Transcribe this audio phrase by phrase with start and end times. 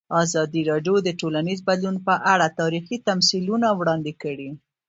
[0.23, 4.49] ازادي راډیو د ټولنیز بدلون په اړه تاریخي تمثیلونه وړاندې کړي.